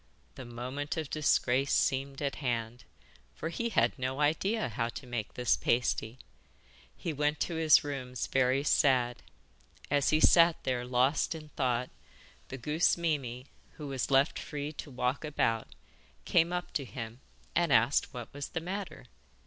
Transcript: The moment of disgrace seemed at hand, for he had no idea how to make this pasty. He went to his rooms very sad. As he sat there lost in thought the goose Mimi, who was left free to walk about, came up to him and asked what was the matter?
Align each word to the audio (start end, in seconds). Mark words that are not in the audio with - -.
The 0.33 0.45
moment 0.45 0.97
of 0.97 1.11
disgrace 1.11 1.71
seemed 1.75 2.23
at 2.23 2.37
hand, 2.37 2.85
for 3.35 3.49
he 3.49 3.69
had 3.69 3.99
no 3.99 4.19
idea 4.19 4.69
how 4.69 4.89
to 4.89 5.05
make 5.05 5.35
this 5.35 5.55
pasty. 5.55 6.17
He 6.97 7.13
went 7.13 7.39
to 7.41 7.53
his 7.53 7.83
rooms 7.83 8.25
very 8.25 8.63
sad. 8.63 9.21
As 9.91 10.09
he 10.09 10.19
sat 10.19 10.55
there 10.63 10.85
lost 10.85 11.35
in 11.35 11.49
thought 11.49 11.91
the 12.47 12.57
goose 12.57 12.97
Mimi, 12.97 13.45
who 13.73 13.89
was 13.89 14.09
left 14.09 14.39
free 14.39 14.73
to 14.73 14.89
walk 14.89 15.23
about, 15.23 15.67
came 16.25 16.51
up 16.51 16.73
to 16.73 16.83
him 16.85 17.19
and 17.55 17.71
asked 17.71 18.11
what 18.11 18.33
was 18.33 18.47
the 18.49 18.59
matter? 18.59 19.05